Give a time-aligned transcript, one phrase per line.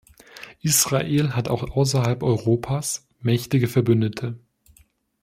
[0.61, 4.35] Israel hat auch außerhalb Europas mächtige Verbündete.